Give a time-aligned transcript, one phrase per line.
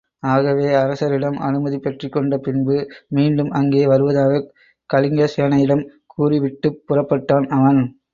[0.23, 2.77] ஆகவே அரசரிடம் அனுமதி பெற்றுக்கொண்ட பின்பு
[3.07, 4.47] மீண்டும் அங்கே வருவதாகக்
[4.89, 5.83] கலிங்கசேனையிடம்
[6.07, 7.81] கூறிவிட்டுப் புறப்பட்டான் அவன்.